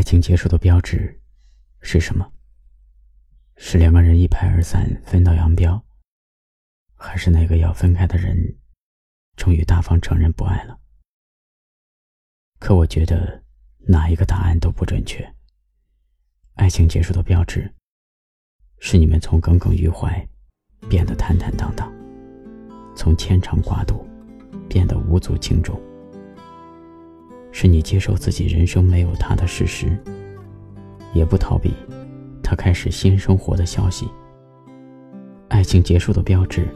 [0.00, 1.20] 爱情结束的标志
[1.82, 2.32] 是什么？
[3.58, 5.84] 是两个人一拍而散，分道扬镳，
[6.94, 8.34] 还是那个要分开的人
[9.36, 10.80] 终于大方承认不爱了？
[12.58, 13.44] 可我觉得
[13.88, 15.34] 哪一个答案都不准确。
[16.54, 17.70] 爱情结束的标志
[18.78, 20.26] 是你们从耿耿于怀
[20.88, 21.92] 变得坦坦荡荡，
[22.96, 24.08] 从牵肠挂肚
[24.66, 25.78] 变得无足轻重。
[27.62, 29.94] 是你接受自己人生没有他的事实，
[31.12, 31.74] 也不逃避
[32.42, 34.08] 他开始新生活的消息。
[35.48, 36.66] 爱情结束的标志，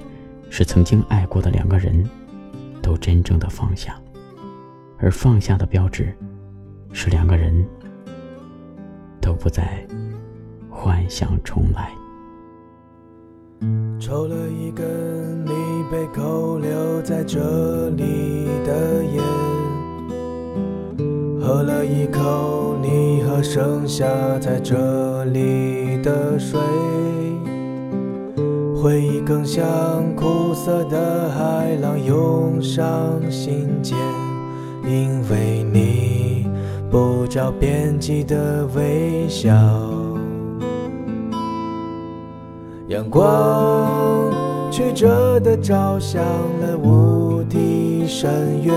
[0.51, 2.07] 是曾经爱过的两个人，
[2.83, 3.95] 都真正的放下；
[4.99, 6.15] 而放下的标志，
[6.93, 7.67] 是两个人
[9.23, 9.83] 都不再
[10.69, 11.91] 幻想重来。
[13.99, 15.51] 抽了一根你
[15.91, 19.44] 被扣留在这里的烟。
[21.45, 24.07] 喝了一口你喝剩下
[24.41, 26.59] 在这里的水，
[28.75, 29.63] 回忆更像
[30.17, 32.91] 苦涩的海浪涌上
[33.31, 33.95] 心间，
[34.85, 36.49] 因为你
[36.91, 39.53] 不着边际的微笑，
[42.89, 44.33] 阳光
[44.71, 48.75] 曲折的照向了无底深渊，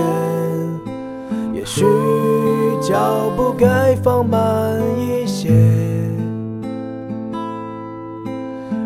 [1.54, 1.86] 也许。
[2.88, 5.50] 脚步该放慢一些，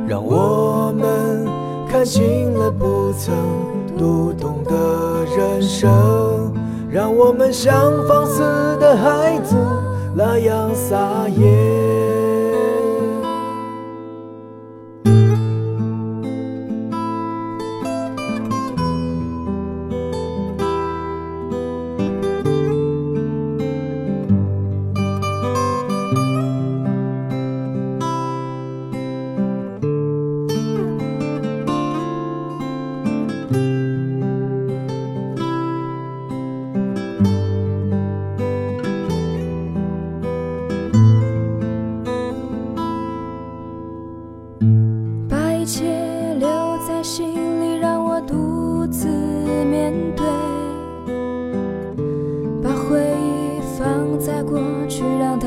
[0.08, 1.46] 让我们
[1.88, 3.32] 看清了不曾
[3.96, 6.52] 读懂的人生，
[6.90, 7.72] 让我们像
[8.08, 8.42] 放肆
[8.80, 9.54] 的孩子
[10.16, 12.11] 那样撒野。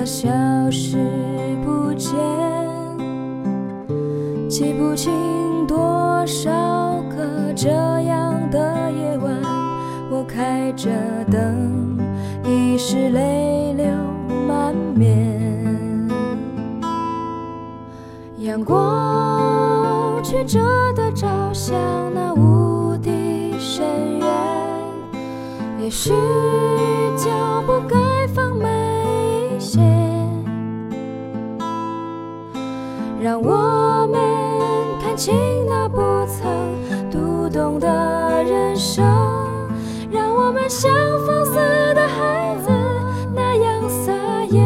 [0.05, 0.29] 消
[0.69, 0.97] 失
[1.65, 2.13] 不见，
[4.47, 5.11] 记不清
[5.65, 6.51] 多少
[7.09, 9.33] 个这样的夜晚，
[10.11, 10.91] 我开着
[11.31, 11.97] 灯，
[12.43, 13.87] 已是泪流
[14.47, 15.33] 满面。
[18.37, 20.59] 阳光曲折
[20.95, 21.75] 的照向
[22.13, 24.27] 那无底深渊，
[25.79, 26.13] 也许
[33.35, 34.17] 让我们
[35.01, 35.35] 看清
[35.67, 39.03] 那不曾读懂的人生，
[40.09, 40.89] 让我们像
[41.27, 41.53] 放肆
[41.93, 42.69] 的孩子
[43.33, 44.13] 那样撒
[44.45, 44.61] 野。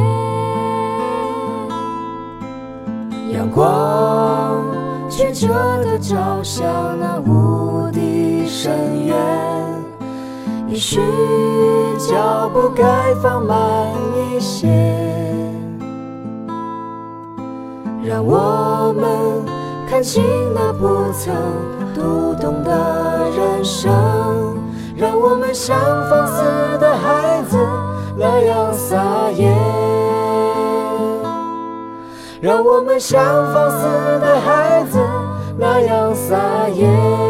[3.33, 4.63] 阳光
[5.09, 5.47] 曲折
[5.83, 6.67] 的照向
[6.99, 9.17] 那无底深渊，
[10.67, 11.01] 也许
[11.97, 15.38] 脚步该放慢一些。
[18.01, 19.45] 让我们
[19.87, 20.23] 看清
[20.55, 21.35] 那不曾
[21.93, 22.71] 读懂的
[23.37, 23.91] 人生，
[24.95, 25.77] 让我们像
[26.09, 26.43] 放肆
[26.79, 27.57] 的孩子
[28.17, 29.53] 那样撒野，
[32.41, 33.21] 让我们像
[33.53, 33.85] 放肆
[34.19, 34.97] 的孩子
[35.57, 37.28] 那样撒野。